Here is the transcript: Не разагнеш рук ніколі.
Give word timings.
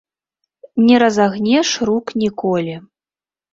Не 0.85 0.95
разагнеш 1.03 1.75
рук 1.91 2.17
ніколі. 2.25 2.75